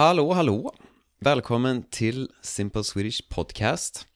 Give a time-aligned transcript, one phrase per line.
[0.00, 0.74] Hallå, hallå!
[1.18, 4.06] Välkommen till Simple Swedish Podcast.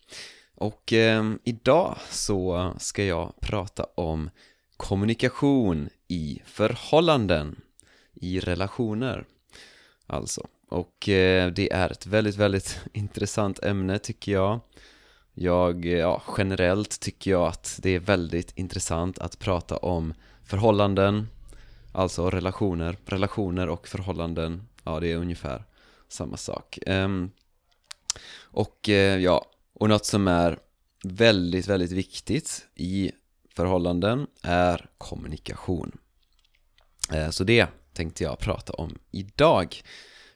[0.55, 4.31] Och eh, idag så ska jag prata om
[4.77, 7.61] kommunikation i förhållanden,
[8.15, 9.25] i relationer.
[10.07, 14.61] Alltså, och eh, det är ett väldigt, väldigt intressant ämne tycker jag.
[15.35, 20.15] Jag, eh, ja, generellt tycker jag att det är väldigt intressant att prata om
[20.45, 21.29] förhållanden,
[21.93, 25.65] alltså relationer, relationer och förhållanden, ja det är ungefär
[26.15, 26.79] samma sak.
[26.87, 27.31] Um,
[28.37, 30.59] och uh, ja, och något som är
[31.05, 33.13] väldigt, väldigt viktigt i
[33.57, 35.99] förhållanden är kommunikation.
[37.15, 39.83] Uh, så det tänkte jag prata om idag.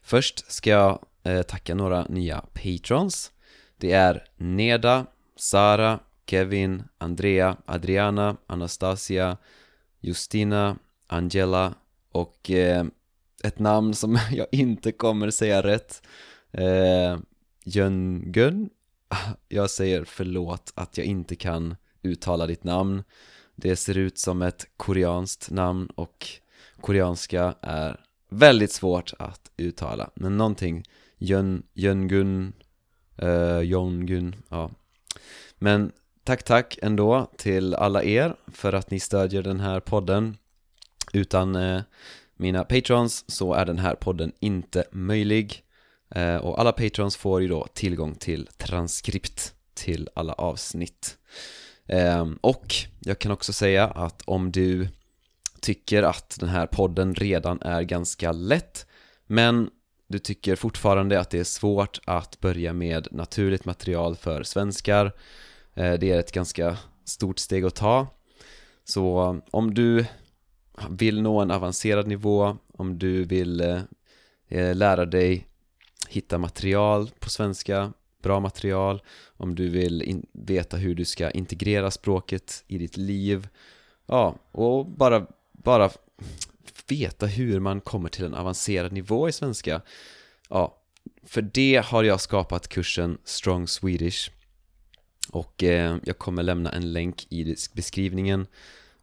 [0.02, 3.32] Först ska jag uh, tacka några nya patrons.
[3.76, 9.36] Det är Neda, Sara, Kevin, Andrea, Adriana, Anastasia,
[10.00, 11.74] Justina, Angela
[12.12, 12.84] och eh,
[13.44, 16.02] ett namn som jag inte kommer säga rätt.
[16.52, 17.18] Eh,
[17.64, 18.70] Jöngun.
[19.48, 23.02] Jag säger förlåt att jag inte kan uttala ditt namn.
[23.56, 26.26] Det ser ut som ett koreanskt namn och
[26.80, 30.10] koreanska är väldigt svårt att uttala.
[30.14, 30.84] Men någonting.
[31.18, 32.52] Jön, Jöngun,
[33.16, 34.70] eh, Jöngun, ja.
[35.58, 35.92] Men
[36.24, 40.36] tack tack ändå till alla er för att ni stödjer den här podden.
[41.12, 41.82] Utan eh,
[42.38, 45.62] mina patrons så är den här podden inte möjlig.
[46.14, 51.18] Eh, och alla patrons får ju då tillgång till transkript till alla avsnitt.
[51.86, 54.88] Ehm, och jag kan också säga att om du
[55.60, 58.86] tycker att den här podden redan är ganska lätt
[59.26, 59.70] men
[60.08, 65.12] du tycker fortfarande att det är svårt att börja med naturligt material för svenskar
[65.74, 68.06] eh, det är ett ganska stort steg att ta.
[68.84, 70.04] Så om du
[70.90, 73.80] vill nå en avancerad nivå, om du vill eh,
[74.48, 75.46] eh, lära dig
[76.08, 77.92] hitta material på svenska,
[78.22, 79.02] bra material,
[79.36, 83.48] om du vill veta hur du ska integrera språket i ditt liv,
[84.06, 85.90] ja, och bara, bara
[86.88, 89.82] veta hur man kommer till en avancerad nivå i svenska,
[90.48, 90.78] ja,
[91.22, 94.30] för det har jag skapat kursen Strong Swedish.
[95.30, 98.46] Och eh, jag kommer lämna en länk i beskrivningen.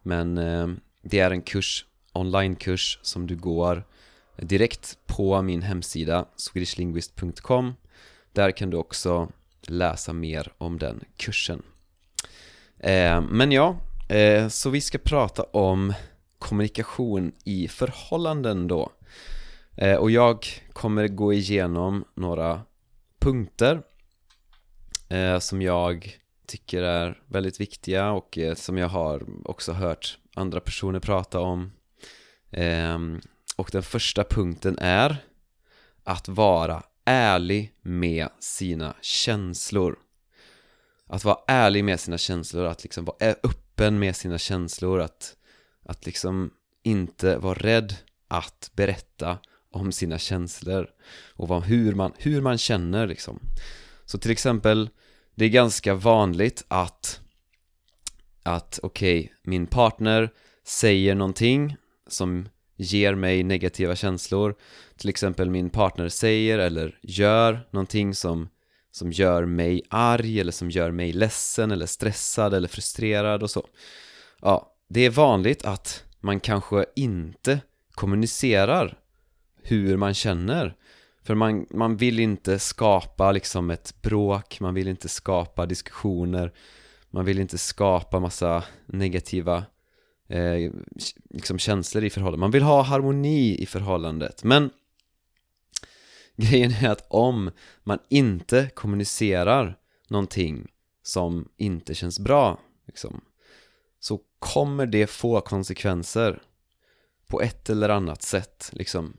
[0.02, 0.68] Men eh,
[1.05, 3.83] det är en kurs, onlinekurs som du går
[4.38, 7.73] direkt på min hemsida swedishlinguist.com
[8.33, 9.29] Där kan du också
[9.61, 11.63] läsa mer om den kursen.
[12.79, 13.77] Eh, Men ja,
[14.09, 15.93] eh, så vi ska prata om
[16.39, 18.91] kommunikation i förhållanden då.
[19.77, 22.61] Eh, Och jag kommer gå igenom några
[23.19, 23.81] punkter
[25.09, 26.17] eh, som jag
[26.47, 31.72] tycker är väldigt viktiga och eh, som jag har också hört andra personer prata om.
[32.51, 33.00] Eh,
[33.56, 35.17] och den första punkten är
[36.03, 40.00] att vara ärlig med sina känslor.
[41.07, 45.35] Att vara ärlig med sina känslor, att liksom vara öppen med sina känslor att,
[45.85, 46.51] att liksom
[46.84, 47.95] inte vara rädd
[48.28, 49.38] att berätta
[49.72, 50.89] om sina känslor
[51.29, 53.39] och vad, hur, man, hur man känner liksom.
[54.05, 54.89] Så till exempel,
[55.35, 57.22] det är ganska vanligt att
[58.44, 60.29] att okej, okay, min partner
[60.63, 61.75] säger någonting
[62.07, 64.56] som ger mig negativa känslor.
[64.97, 68.50] Till exempel min partner säger eller gör någonting som,
[68.91, 73.67] som gör mig arg eller som gör mig ledsen eller stressad eller frustrerad och så.
[74.41, 77.59] Ja, det är vanligt att man kanske inte
[77.91, 78.97] kommunicerar
[79.63, 80.75] hur man känner
[81.25, 86.52] för man, man vill inte skapa liksom ett bråk, man vill inte skapa diskussioner
[87.16, 89.66] man vill inte skapa massa negativa
[90.28, 90.72] eh,
[91.30, 94.69] liksom känslor i förhållandet Man vill ha harmoni i förhållandet Men
[96.35, 97.52] grejen är att om
[97.84, 99.78] man inte kommunicerar
[100.08, 100.72] någonting
[101.03, 103.22] som inte känns bra liksom,
[104.00, 106.41] så kommer det få konsekvenser
[107.28, 109.17] på ett eller annat sätt liksom.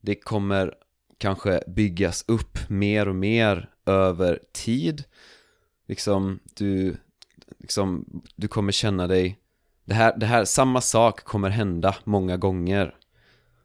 [0.00, 0.74] Det kommer
[1.18, 5.04] kanske byggas upp mer och mer över tid.
[5.88, 6.96] Liksom du
[7.58, 8.04] liksom,
[8.36, 9.38] du kommer känna dig
[9.84, 12.94] det här, det här, samma sak kommer hända många gånger.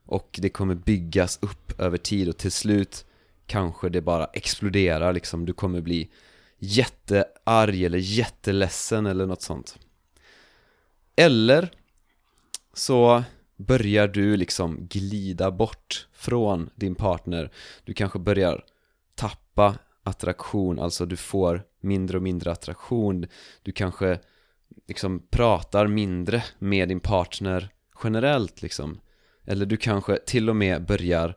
[0.06, 3.06] Och det kommer byggas upp över tid och till slut
[3.46, 6.10] kanske det bara exploderar liksom, du kommer bli
[6.58, 9.80] jättearg eller jätteledsen eller något sånt.
[11.16, 11.72] Eller
[12.74, 13.24] så
[13.68, 17.52] börjar du liksom glida bort från din partner.
[17.84, 18.64] Du kanske börjar
[19.16, 23.26] tappa attraktion, alltså du får mindre och mindre attraktion.
[23.62, 24.20] Du kanske
[24.88, 27.70] liksom pratar mindre med din partner
[28.04, 29.00] generellt liksom.
[29.46, 31.36] Eller du kanske till och med börjar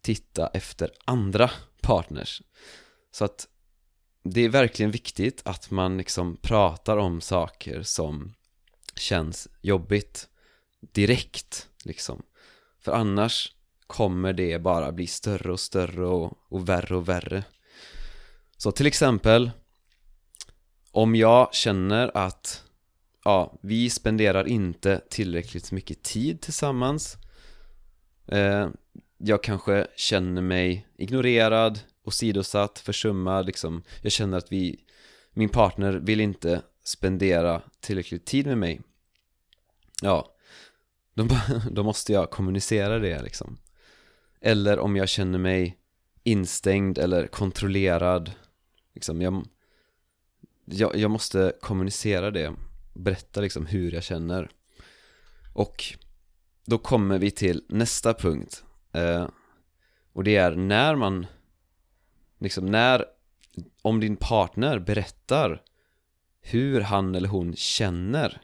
[0.00, 1.50] titta efter andra
[1.82, 2.42] partners.
[3.10, 3.48] Så att
[4.22, 8.34] det är verkligen viktigt att man liksom pratar om saker som
[8.94, 10.28] känns jobbigt
[10.80, 12.22] direkt liksom.
[12.80, 13.52] För annars
[13.86, 17.44] kommer det bara bli större och större och, och värre och värre.
[18.56, 19.50] Så till exempel
[20.90, 22.64] om jag känner att
[23.24, 27.16] ja, vi spenderar inte tillräckligt mycket tid tillsammans
[28.26, 28.68] eh,
[29.18, 34.80] Jag kanske känner mig ignorerad, åsidosatt, försummad liksom Jag känner att vi,
[35.32, 38.80] min partner vill inte spendera tillräckligt tid med mig
[40.02, 40.35] Ja,
[41.16, 41.28] då,
[41.70, 43.58] då måste jag kommunicera det liksom.
[44.40, 45.78] Eller om jag känner mig
[46.22, 48.32] instängd eller kontrollerad
[48.94, 49.46] liksom, jag,
[50.64, 52.52] jag, jag måste kommunicera det
[52.94, 54.50] Berätta liksom hur jag känner.
[55.54, 55.84] Och
[56.64, 59.28] då kommer vi till nästa punkt eh,
[60.12, 61.26] Och det är när man
[62.38, 63.04] Liksom när
[63.82, 65.62] Om din partner berättar
[66.40, 68.42] Hur han eller hon känner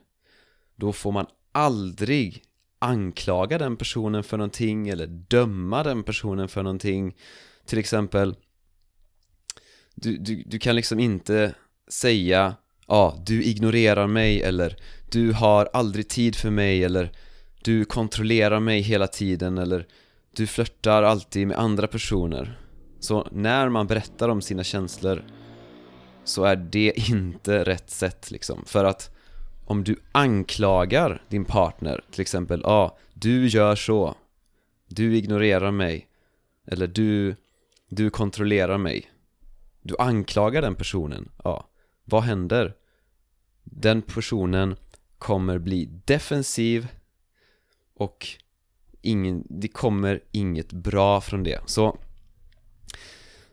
[0.77, 2.45] Då får man aldrig
[2.83, 7.17] anklaga den personen för någonting eller döma den personen för någonting.
[7.67, 8.37] Till exempel
[9.95, 11.55] du, du, du kan liksom inte
[11.89, 12.55] säga
[12.87, 14.77] Ja, du ignorerar mig eller
[15.11, 17.13] Du har aldrig tid för mig eller
[17.65, 19.87] Du kontrollerar mig hela tiden eller
[20.37, 22.59] Du flörtar alltid med andra personer
[23.01, 25.25] Så när man berättar om sina känslor
[26.25, 28.65] Så är det inte rätt sätt liksom.
[28.67, 29.11] För att
[29.65, 34.15] om du anklagar din partner till exempel Ja, ah, du gör så.
[34.87, 36.09] Du ignorerar mig.
[36.67, 37.37] Eller du,
[37.89, 39.11] du kontrollerar mig.
[39.83, 41.69] Du anklagar den personen, ja.
[42.05, 42.75] Vad händer?
[43.65, 44.77] Den personen
[45.19, 46.89] kommer bli defensiv
[47.95, 48.29] och
[49.03, 51.61] ingen, det kommer inget bra från det.
[51.67, 51.99] Så,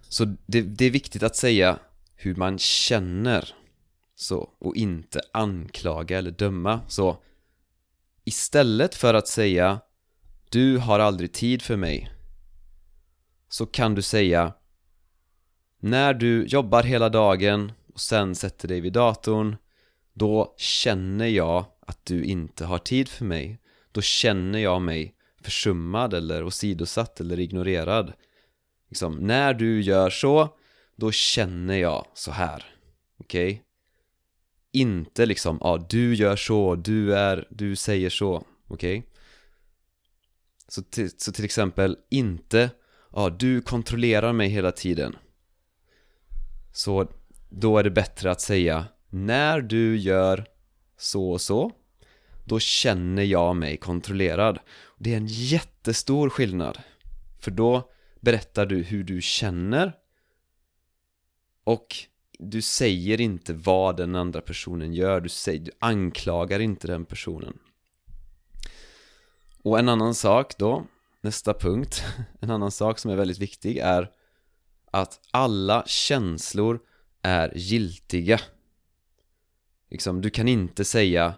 [0.07, 1.79] så det, det är viktigt att säga
[2.15, 3.55] hur man känner
[4.21, 7.17] så, och inte anklaga eller döma Så
[8.23, 9.81] istället för att säga
[10.49, 12.11] Du har aldrig tid för mig
[13.49, 14.53] Så kan du säga
[15.79, 19.55] När du jobbar hela dagen och sen sätter dig vid datorn
[20.13, 23.61] Då känner jag att du inte har tid för mig
[23.91, 28.13] Då känner jag mig försummad eller åsidosatt eller ignorerad
[28.89, 30.57] liksom, När du gör så
[30.95, 32.65] Då känner jag så här
[33.17, 33.51] Okej?
[33.51, 33.68] Okay?
[34.71, 38.99] Inte liksom, ja du gör så, du är, du säger så, okej?
[38.99, 39.03] Okay?
[40.67, 42.69] Så, till, så till exempel inte,
[43.11, 45.15] ja du kontrollerar mig hela tiden
[46.71, 47.11] Så
[47.49, 50.45] då är det bättre att säga, när du gör
[50.97, 51.71] så och så
[52.43, 54.59] Då känner jag mig kontrollerad
[54.97, 56.79] Det är en jättestor skillnad
[57.39, 59.93] För då berättar du hur du känner
[61.63, 61.95] Och
[62.39, 67.59] du säger inte vad den andra personen gör, du, säger, du anklagar inte den personen.
[69.63, 70.85] Och en annan sak då,
[71.21, 72.03] nästa punkt,
[72.39, 74.11] en annan sak som är väldigt viktig är
[74.91, 76.79] att alla känslor
[77.21, 78.39] är giltiga.
[79.89, 81.33] Liksom, du kan inte säga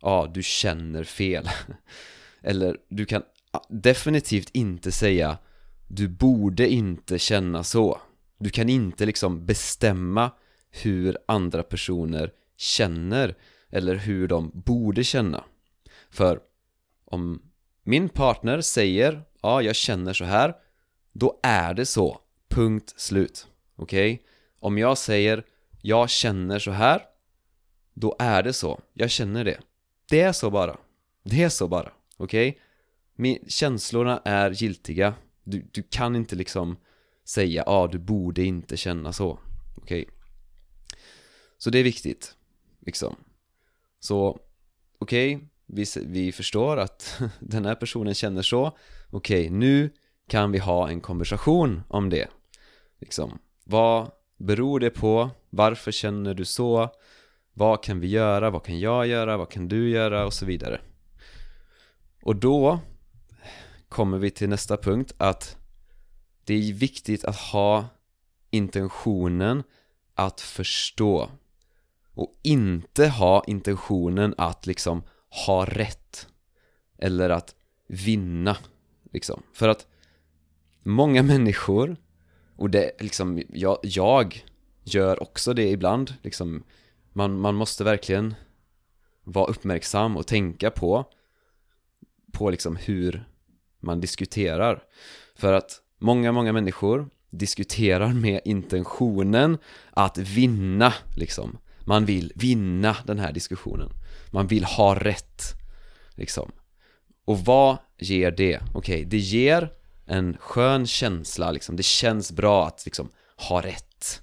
[0.00, 1.48] ja, ah, du känner fel.
[2.42, 3.22] Eller du kan
[3.68, 5.38] definitivt inte säga
[5.88, 8.00] du borde inte känna så
[8.40, 10.30] du kan inte liksom bestämma
[10.70, 13.34] hur andra personer känner
[13.70, 15.44] eller hur de borde känna.
[16.10, 16.40] För
[17.04, 17.42] om
[17.82, 20.54] min partner säger ja, jag känner så här
[21.12, 22.20] då är det så.
[22.48, 23.46] Punkt slut.
[23.76, 24.14] Okej?
[24.14, 24.26] Okay?
[24.60, 25.44] Om jag säger
[25.82, 27.02] jag känner så här
[27.94, 28.80] då är det så.
[28.92, 29.60] Jag känner det.
[30.08, 30.76] Det är så bara.
[31.22, 31.92] Det är så bara.
[32.16, 32.58] Okej?
[33.16, 33.38] Okay?
[33.48, 35.14] Känslorna är giltiga.
[35.44, 36.76] Du, du kan inte liksom
[37.24, 39.38] säga ja, ah, du borde inte känna så.
[39.76, 40.02] Okej?
[40.02, 40.14] Okay?
[41.58, 42.34] Så det är viktigt,
[42.80, 43.16] liksom.
[44.00, 44.40] Så,
[44.98, 48.76] okej, okay, vi, vi förstår att den här personen känner så.
[49.10, 49.90] Okej, okay, nu
[50.28, 52.28] kan vi ha en konversation om det.
[53.00, 55.30] Liksom, vad beror det på?
[55.50, 56.90] Varför känner du så?
[57.52, 58.50] Vad kan vi göra?
[58.50, 59.36] Vad kan jag göra?
[59.36, 60.26] Vad kan du göra?
[60.26, 60.80] Och så vidare.
[62.22, 62.80] Och då
[63.88, 65.59] kommer vi till nästa punkt att
[66.50, 67.88] det är viktigt att ha
[68.50, 69.62] intentionen
[70.14, 71.30] att förstå.
[72.14, 75.02] Och inte ha intentionen att liksom
[75.46, 76.28] ha rätt.
[76.98, 77.54] Eller att
[77.86, 78.56] vinna
[79.12, 79.42] liksom.
[79.52, 79.86] För att
[80.82, 81.96] många människor
[82.56, 84.44] och det liksom jag, jag
[84.84, 86.62] gör också det ibland liksom
[87.12, 88.34] man, man måste verkligen
[89.24, 91.04] vara uppmärksam och tänka på
[92.32, 93.28] på liksom hur
[93.80, 94.84] man diskuterar.
[95.34, 99.58] För att många, många människor diskuterar med intentionen
[99.90, 101.58] att vinna liksom.
[101.84, 103.90] Man vill vinna den här diskussionen.
[104.30, 105.42] Man vill ha rätt
[106.14, 106.52] liksom.
[107.24, 108.56] Och vad ger det?
[108.56, 109.72] Okej, okay, det ger
[110.06, 111.76] en skön känsla liksom.
[111.76, 114.22] Det känns bra att liksom ha rätt.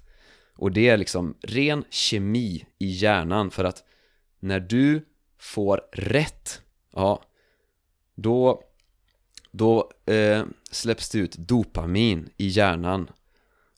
[0.56, 3.84] Och det är liksom ren kemi i hjärnan för att
[4.40, 5.04] när du
[5.38, 6.62] får rätt
[6.98, 7.22] Ja,
[8.14, 8.62] då
[9.50, 13.10] då eh, släpps det ut dopamin i hjärnan.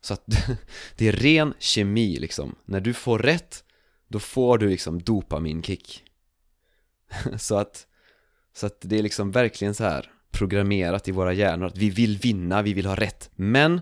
[0.01, 0.25] Så att
[0.97, 2.55] det är ren kemi liksom.
[2.65, 3.65] När du får rätt,
[4.09, 6.05] då får du liksom dopaminkick.
[7.39, 7.87] Så att,
[8.53, 12.19] så att det är liksom verkligen så här programmerat i våra hjärnor att vi vill
[12.19, 13.31] vinna, vi vill ha rätt.
[13.35, 13.81] Men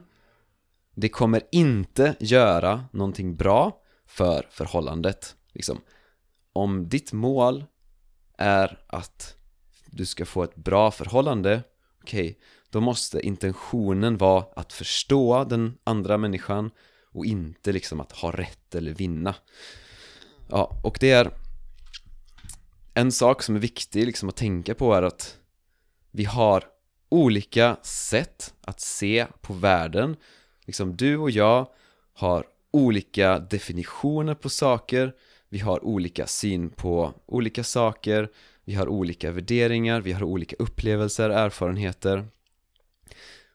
[0.94, 5.80] det kommer inte göra någonting bra för förhållandet liksom.
[6.52, 7.64] Om ditt mål
[8.38, 9.36] är att
[9.86, 11.62] du ska få ett bra förhållande
[12.08, 12.34] okej, okay,
[12.70, 16.70] då måste intentionen vara att förstå den andra människan
[17.12, 19.34] och inte liksom att ha rätt eller vinna.
[20.50, 21.30] Ja, och det är
[22.94, 25.36] en sak som är viktig liksom att tänka på är att
[26.10, 26.64] vi har
[27.08, 30.16] olika sätt att se på världen.
[30.66, 31.68] Liksom du och jag
[32.12, 35.14] har olika definitioner på saker,
[35.48, 38.28] vi har olika syn på olika saker,
[38.68, 42.28] vi har olika värderingar, vi har olika upplevelser, erfarenheter.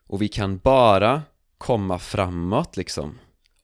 [0.08, 1.24] Och vi kan bara
[1.58, 3.20] komma framåt liksom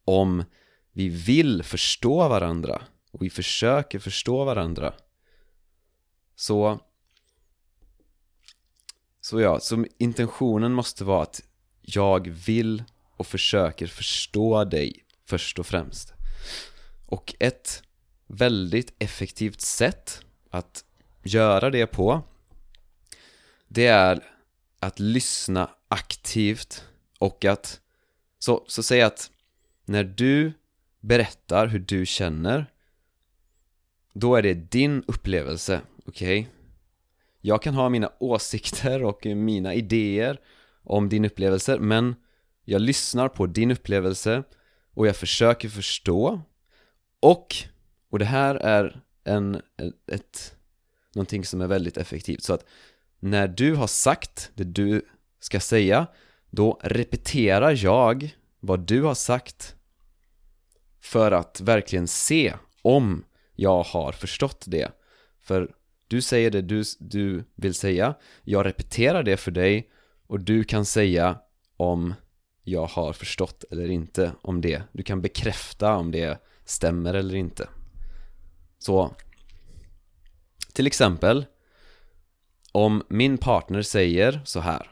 [0.06, 0.44] om
[0.92, 2.82] vi vill förstå varandra.
[3.12, 4.94] Och vi försöker förstå varandra.
[6.36, 6.80] Så
[9.22, 11.42] så ja, så intentionen måste vara att
[11.82, 12.84] jag vill
[13.18, 16.14] och försöker förstå dig först och främst.
[17.06, 17.84] Och ett
[18.28, 20.84] väldigt effektivt sätt att
[21.24, 22.22] göra det på
[23.68, 24.24] Det är
[24.80, 26.86] att lyssna aktivt
[27.20, 27.82] och att
[28.40, 29.32] Så, så säg att
[29.86, 30.54] när du
[31.00, 32.66] berättar hur du känner
[34.14, 36.40] Då är det din upplevelse, okej?
[36.40, 36.54] Okay?
[37.42, 40.40] Jag kan ha mina åsikter och mina idéer
[40.84, 42.16] om din upplevelse men
[42.66, 44.44] jag lyssnar på din upplevelse
[44.94, 46.42] och jag försöker förstå
[47.20, 47.56] och,
[48.10, 49.62] och det här är en,
[50.08, 50.56] ett
[51.16, 52.44] någonting som är väldigt effektivt.
[52.44, 52.66] Så att
[53.20, 55.06] när du har sagt det du
[55.40, 56.08] ska säga
[56.50, 59.76] då repeterar jag vad du har sagt
[61.02, 63.24] för att verkligen se om
[63.56, 64.92] jag har förstått det.
[65.42, 65.72] För
[66.08, 69.90] du säger det du, du vill säga jag repeterar det för dig
[70.28, 71.40] och du kan säga
[71.78, 72.14] om
[72.64, 74.84] jag har förstått eller inte om det.
[74.92, 77.70] Du kan bekräfta om det stämmer eller inte.
[78.80, 79.16] Så
[80.80, 81.46] till exempel
[82.72, 84.92] om min partner säger så här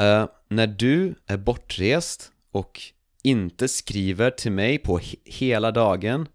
[0.00, 2.80] uh, När du är bortrest och
[3.22, 6.28] inte skriver till mig på he hela dagen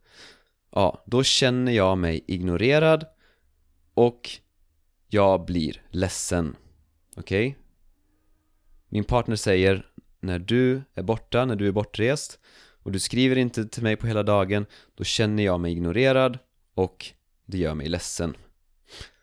[0.72, 3.06] Ja, då känner jag mig ignorerad
[3.94, 4.30] och
[5.08, 6.56] jag blir ledsen
[7.16, 7.48] Okej?
[7.48, 7.62] Okay?
[8.90, 9.86] Min partner säger
[10.20, 12.40] När du är borta, när du är bortrest
[12.84, 14.66] och du skriver inte till mig på hela dagen
[14.96, 16.40] Då känner jag mig ignorerad
[16.74, 17.14] och
[17.46, 18.38] det gör mig ledsen.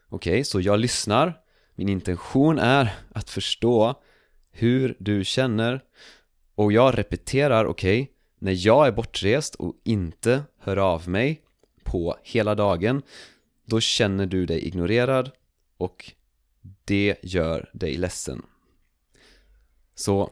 [0.09, 1.41] Okej, okay, så jag lyssnar.
[1.75, 4.03] Min intention är att förstå
[4.51, 5.85] hur du känner.
[6.55, 11.43] Och jag repeterar, okej okay, När jag är bortrest och inte hör av mig
[11.85, 13.03] på hela dagen
[13.67, 15.31] Då känner du dig ignorerad
[15.77, 16.13] och
[16.85, 18.43] det gör dig ledsen.
[19.95, 20.31] Så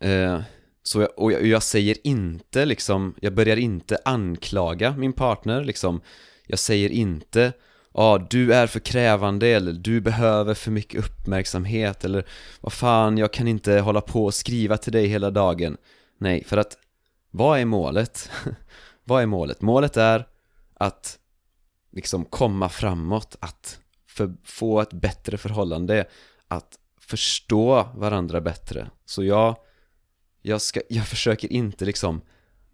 [0.00, 0.42] eh,
[0.88, 6.00] så jag, och jag, jag, säger inte liksom, jag börjar inte anklaga min partner liksom
[6.46, 7.52] Jag säger inte
[7.94, 12.26] Ja, ah, du är för krävande eller du behöver för mycket uppmärksamhet eller
[12.60, 15.76] vad fan, jag kan inte hålla på och skriva till dig hela dagen
[16.18, 16.78] Nej, för att
[17.30, 18.30] vad är målet?
[19.04, 19.62] vad är målet?
[19.62, 20.26] Målet är
[20.74, 21.18] att
[21.92, 26.04] liksom komma framåt, att för, få ett bättre förhållande,
[26.48, 29.56] att förstå varandra bättre Så jag
[30.42, 32.20] jag, ska, jag försöker inte liksom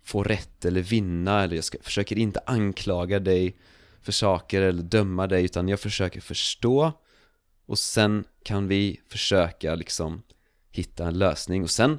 [0.02, 3.56] få rätt eller vinna eller jag ska, försöker inte anklaga dig
[4.02, 6.92] för saker eller döma dig utan jag försöker förstå
[7.66, 10.23] och sen kan vi försöka liksom
[10.71, 11.99] hitta en lösning och sen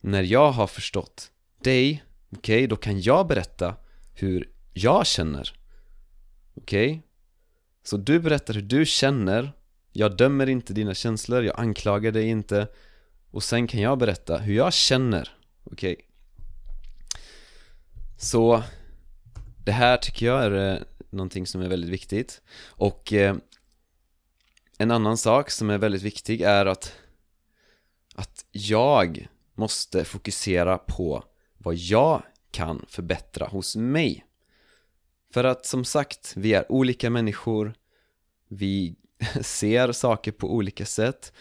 [0.00, 1.30] när jag har förstått
[1.62, 2.04] dig,
[2.36, 3.76] okej, okay, då kan jag berätta
[4.14, 5.52] hur jag känner
[6.54, 6.90] Okej?
[6.90, 7.02] Okay?
[7.82, 9.52] Så du berättar hur du känner
[9.92, 12.68] Jag dömer inte dina känslor, jag anklagar dig inte
[13.30, 15.92] och sen kan jag berätta hur jag känner, okej?
[15.92, 16.04] Okay.
[18.16, 18.62] Så
[19.64, 23.36] det här tycker jag är eh, någonting som är väldigt viktigt och eh,
[24.78, 26.92] en annan sak som är väldigt viktig är att
[28.14, 31.24] att jag måste fokusera på
[31.58, 34.26] vad jag kan förbättra hos mig.
[35.32, 37.74] För att som sagt, vi är olika människor,
[38.48, 38.96] vi
[39.42, 41.32] ser saker på olika sätt,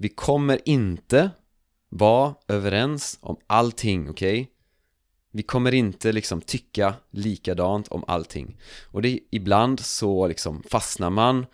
[0.00, 1.30] vi kommer inte
[1.88, 4.40] vara överens om allting, okej?
[4.40, 4.46] Okay?
[5.30, 11.46] Vi kommer inte liksom tycka likadant om allting Och det, ibland så liksom fastnar man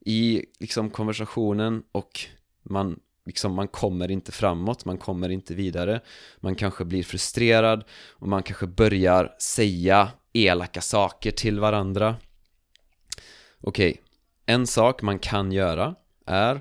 [0.00, 2.20] i liksom konversationen och
[2.62, 6.00] man liksom man kommer inte framåt, man kommer inte vidare
[6.40, 12.16] Man kanske blir frustrerad och man kanske börjar säga elaka saker till varandra
[13.60, 14.02] Okej, okay.
[14.46, 15.94] en sak man kan göra
[16.26, 16.60] är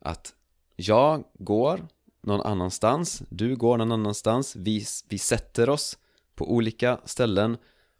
[0.00, 0.34] att
[0.76, 1.88] jag går
[2.20, 5.98] någon annanstans, du går någon annanstans, vi, vi sätter oss
[6.34, 7.56] på olika ställen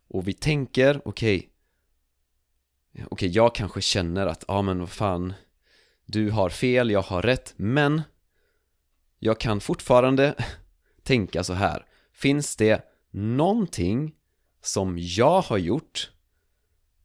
[0.09, 1.49] och vi tänker, okej okay,
[2.95, 5.35] Okej, okay, jag kanske känner att, ja ah, men vad fan
[6.07, 8.03] Du har fel, jag har rätt, men
[9.19, 10.35] Jag kan fortfarande
[11.03, 11.87] tänka så här.
[12.13, 14.15] Finns det någonting
[14.63, 16.11] som jag har gjort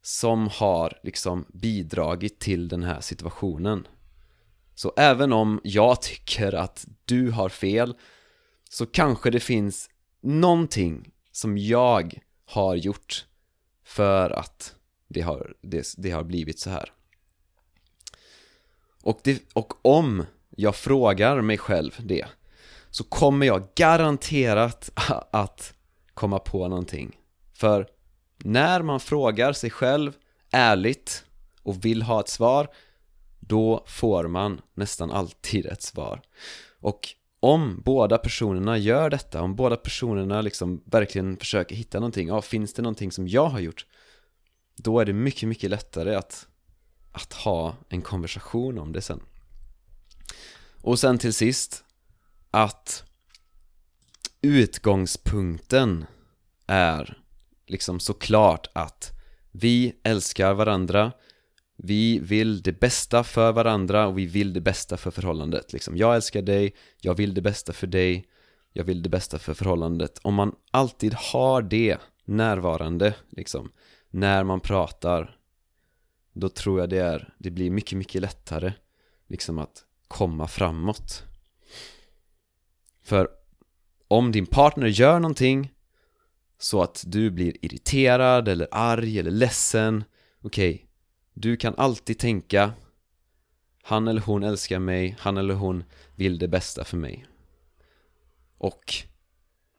[0.01, 3.87] som har liksom bidragit till den här situationen?
[4.79, 7.97] Så även om jag tycker att du har fel
[8.69, 9.89] så kanske det finns
[10.21, 13.25] någonting som jag har gjort
[13.83, 14.75] för att
[15.07, 16.93] det har, det, det har blivit så här.
[19.01, 22.25] Och, det, och om jag frågar mig själv det
[22.89, 24.91] så kommer jag garanterat
[25.31, 25.73] att
[26.13, 27.17] komma på någonting.
[27.53, 27.87] För
[28.37, 30.13] när man frågar sig själv
[30.51, 31.25] ärligt
[31.63, 32.67] och vill ha ett svar
[33.49, 36.21] då får man nästan alltid ett svar.
[36.79, 37.07] Och
[37.39, 42.73] om båda personerna gör detta, om båda personerna liksom verkligen försöker hitta någonting, ja, finns
[42.73, 43.85] det någonting som jag har gjort?
[44.75, 46.47] Då är det mycket, mycket lättare att,
[47.11, 49.21] att ha en konversation om det sen.
[50.81, 51.83] Och sen till sist,
[52.51, 53.03] att
[54.41, 56.05] utgångspunkten
[56.67, 57.17] är
[57.67, 59.11] liksom såklart att
[59.51, 61.11] vi älskar varandra
[61.83, 65.97] vi vill det bästa för varandra och vi vill det bästa för förhållandet liksom.
[65.97, 68.25] Jag älskar dig, jag vill det bästa för dig
[68.73, 73.71] Jag vill det bästa för förhållandet Om man alltid har det närvarande liksom
[74.09, 75.37] När man pratar
[76.33, 78.73] Då tror jag det är, det blir mycket, mycket lättare
[79.27, 81.23] Liksom att komma framåt
[83.03, 83.29] För
[84.07, 85.73] om din partner gör någonting
[86.57, 90.03] Så att du blir irriterad eller arg eller ledsen
[90.41, 90.88] Okej, okay,
[91.41, 92.73] du kan alltid tänka
[93.83, 95.83] Han eller hon älskar mig, han eller hon
[96.15, 97.25] vill det bästa för mig.
[98.57, 98.93] Och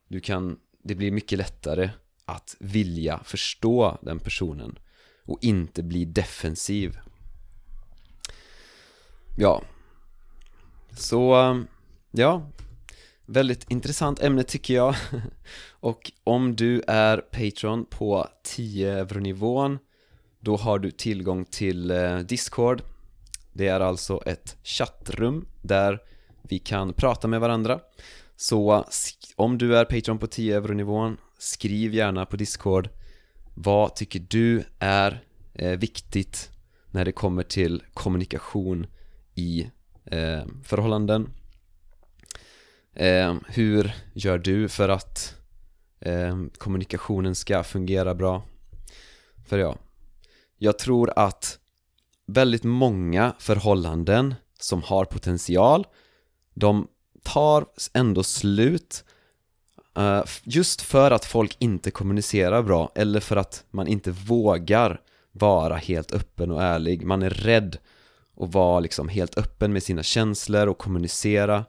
[0.09, 1.91] du kan, det blir mycket lättare
[2.25, 4.79] att vilja förstå den personen
[5.25, 6.99] och inte bli defensiv.
[9.39, 9.63] Ja.
[10.93, 11.65] Så,
[12.11, 12.51] ja.
[13.27, 14.95] Väldigt intressant ämne tycker jag.
[15.71, 19.79] Och om du är Patreon på 10 euro nivån
[20.41, 22.83] då har du tillgång till eh, Discord
[23.53, 25.99] Det är alltså ett chattrum där
[26.43, 27.81] vi kan prata med varandra
[28.37, 28.85] Så
[29.37, 32.89] om du är Patreon på 10 euro nivån Skriv gärna på Discord
[33.55, 35.25] Vad tycker du är
[35.55, 36.51] eh, viktigt
[36.91, 38.87] när det kommer till kommunikation
[39.35, 39.71] i
[40.05, 41.31] eh, förhållanden?
[42.95, 45.37] Eh, hur gör du för att
[46.01, 48.43] eh, kommunikationen ska fungera bra?
[49.47, 49.77] För ja,
[50.63, 51.59] jag tror att
[52.27, 55.87] väldigt många förhållanden som har potential
[56.55, 56.89] de
[57.23, 59.05] tar ändå slut
[59.97, 65.01] eh, just för att folk inte kommunicerar bra eller för att man inte vågar
[65.33, 67.07] vara helt öppen och ärlig.
[67.07, 67.77] Man är rädd
[68.37, 71.65] att vara liksom helt öppen med sina känslor och kommunicera.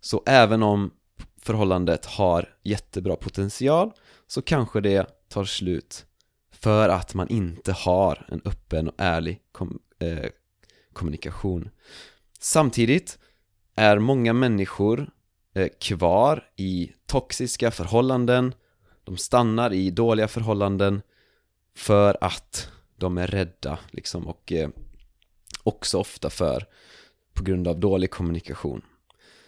[0.00, 0.90] Så även om
[1.40, 3.90] förhållandet har jättebra potential
[4.26, 6.06] så kanske det tar slut
[6.62, 10.30] för att man inte har en öppen och ärlig kom eh,
[10.92, 11.70] kommunikation.
[12.40, 13.18] Samtidigt
[13.76, 15.10] är många människor
[15.54, 18.54] eh, kvar i toxiska förhållanden.
[19.04, 21.02] De stannar i dåliga förhållanden
[21.76, 24.68] för att de är rädda liksom och eh,
[25.62, 26.66] också ofta för
[27.32, 28.82] på grund av dålig kommunikation.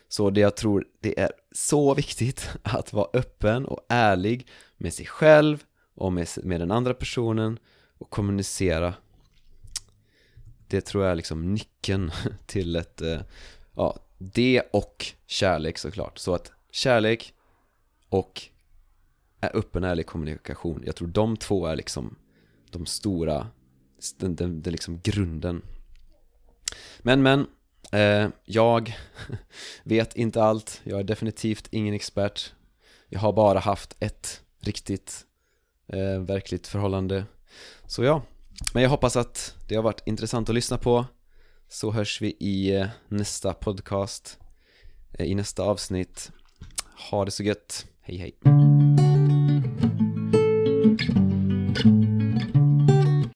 [0.08, 5.06] Så det jag tror det är så viktigt att vara öppen och ärlig med sig
[5.06, 7.58] själv och med, med den andra personen
[7.98, 8.94] och kommunicera.
[10.68, 12.10] Det tror jag är liksom nyckeln
[12.46, 13.20] till ett, eh,
[13.74, 16.18] ja, det och kärlek såklart.
[16.18, 17.34] Så att kärlek
[18.08, 18.42] och
[19.40, 20.82] öppen ärlig kommunikation.
[20.86, 22.16] Jag tror de två är liksom
[22.70, 23.46] de stora,
[24.16, 25.62] den, den, den liksom grunden.
[27.02, 27.46] Men men,
[27.94, 28.96] Eh, jag
[29.84, 32.52] vet inte allt, jag är definitivt ingen expert.
[33.08, 35.24] Jag har bara haft ett riktigt,
[35.86, 37.24] eh, verkligt förhållande.
[37.86, 38.22] Så ja,
[38.74, 41.06] men jag hoppas att det har varit intressant att lyssna på.
[41.68, 44.38] Så hörs vi i eh, nästa podcast,
[45.12, 46.32] eh, i nästa avsnitt.
[47.10, 48.93] Ha det så gött, hej hej.